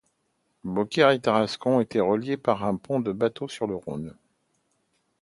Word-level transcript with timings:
Beaucaire 0.63 1.11
et 1.11 1.19
Tarascon 1.19 1.79
étaient 1.79 1.99
reliés 1.99 2.35
par 2.35 2.65
un 2.65 2.75
pont 2.75 2.99
de 2.99 3.11
bateaux 3.11 3.47
sur 3.47 3.67
le 3.67 3.75
Rhône. 3.75 4.17